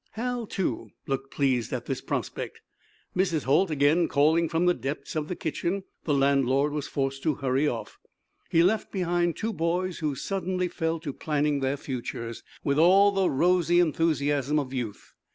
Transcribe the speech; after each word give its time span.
Hal, 0.13 0.47
too, 0.47 0.89
looked 1.05 1.31
pleased 1.31 1.71
at 1.71 1.85
this 1.85 2.01
prospect. 2.01 2.59
Mrs. 3.15 3.43
Holt 3.43 3.69
again 3.69 4.07
calling, 4.07 4.49
from 4.49 4.65
the 4.65 4.73
depths 4.73 5.15
of 5.15 5.27
the 5.27 5.35
kitchen, 5.35 5.83
the 6.05 6.13
landlord 6.15 6.73
was 6.73 6.87
forced 6.87 7.21
to 7.21 7.35
hurry 7.35 7.67
off. 7.67 7.99
He 8.49 8.63
left 8.63 8.91
behind 8.91 9.35
two 9.35 9.53
boys 9.53 9.99
who 9.99 10.15
suddenly 10.15 10.69
fell 10.69 10.99
to 11.01 11.13
planning 11.13 11.59
their 11.59 11.77
futures 11.77 12.41
with 12.63 12.79
all 12.79 13.11
the 13.11 13.29
rosy 13.29 13.79
enthusiasm 13.79 14.57
of 14.57 14.73
youth. 14.73 15.13